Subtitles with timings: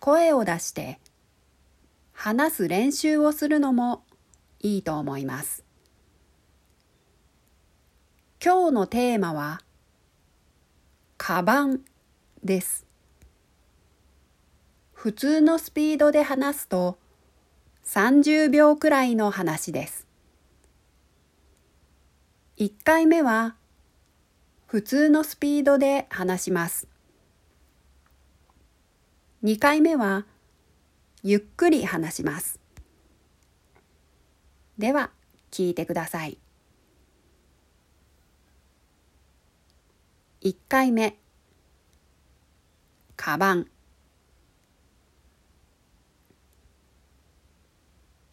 [0.00, 0.98] 声を出して
[2.12, 4.04] 話す練習をするのも
[4.60, 5.64] いいと思います。
[8.42, 9.60] 今日のテーマは、
[11.16, 11.80] カバン
[12.44, 12.86] です。
[14.92, 16.98] 普通のスピードで話すと
[17.84, 20.06] 30秒くらいの話です。
[22.58, 23.56] 1回目は
[24.66, 26.88] 普通のスピードで話します。
[29.46, 30.26] 2回目は
[31.22, 32.58] ゆっくり話します。
[34.76, 35.12] では
[35.52, 36.40] 聞いてください。
[40.40, 41.16] 1回目
[43.14, 43.68] カバン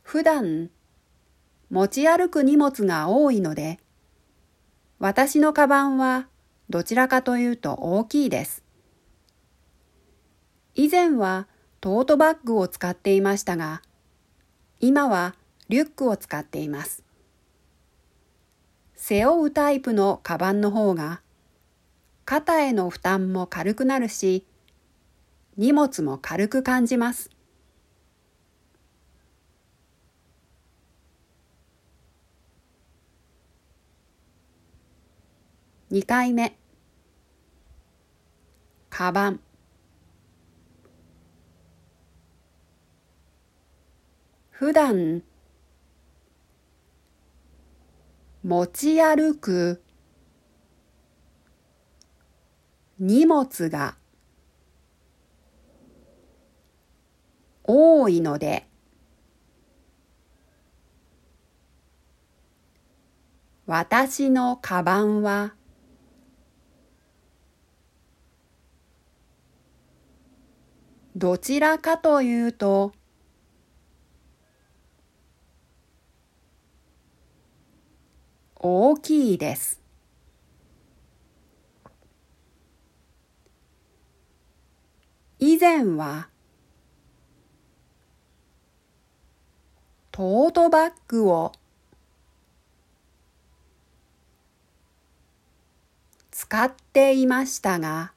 [0.02, 0.72] 普段
[1.70, 3.80] 持ち歩く荷物が多いので
[4.98, 6.28] 私のカバンは
[6.72, 8.63] どちらかというと大きいです。
[10.76, 11.48] 以前は
[11.82, 13.84] トートバッグを使っていましたが、
[14.80, 15.36] 今は
[15.70, 17.04] リュックを使っています。
[18.96, 21.22] 背負うタイプのカバンの方が、
[22.26, 24.48] 肩への負担も軽くなるし、
[25.58, 27.30] 荷物も軽く感じます。
[35.92, 36.58] 2回目、
[38.90, 39.40] カバン。
[44.54, 45.24] 普段
[48.44, 49.82] 持ち歩く
[53.00, 53.98] 荷物が
[57.64, 58.68] 多いので
[63.66, 65.56] 私のカバンは
[71.16, 72.94] どちらかというと
[78.66, 79.82] 大きいです。
[85.38, 86.30] 以前は
[90.12, 91.52] トートバッグを
[96.32, 98.14] 使っていましたが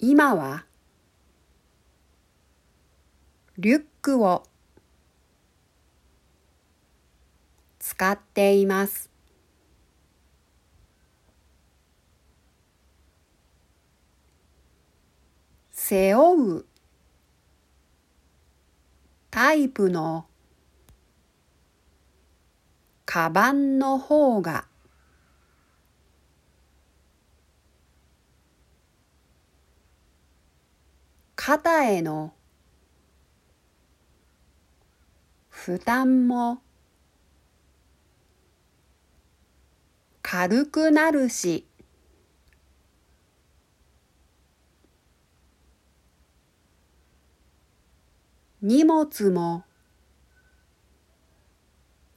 [0.00, 0.67] 今は
[3.60, 4.44] リュックを
[7.80, 9.10] 使っています。
[15.72, 16.66] 背負う
[19.28, 20.26] タイプの
[23.06, 24.68] カバンの方が
[31.34, 32.34] 肩への
[35.68, 36.62] 負担も
[40.22, 41.66] 軽くなるし
[48.62, 49.64] 荷物も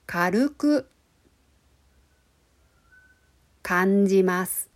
[0.05, 0.89] 軽く
[3.61, 4.70] 感じます。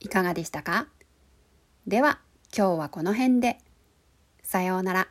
[0.00, 0.88] いかがでしたか？
[1.86, 2.20] では
[2.56, 3.58] 今日はこの辺で。
[4.42, 5.08] さようなら。